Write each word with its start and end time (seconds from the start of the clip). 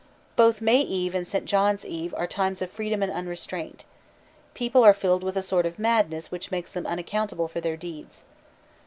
Both 0.35 0.61
May 0.61 0.79
Eve 0.81 1.13
and 1.13 1.27
St. 1.27 1.45
John's 1.45 1.85
Eve 1.85 2.11
are 2.17 2.25
times 2.25 2.63
of 2.63 2.71
freedom 2.71 3.03
and 3.03 3.11
unrestraint. 3.11 3.85
People 4.55 4.83
are 4.83 4.95
filled 4.95 5.21
with 5.23 5.37
a 5.37 5.43
sort 5.43 5.67
of 5.67 5.77
madness 5.77 6.31
which 6.31 6.49
makes 6.49 6.71
them 6.71 6.87
unaccountable 6.87 7.47
for 7.47 7.61
their 7.61 7.77
deeds. 7.77 8.25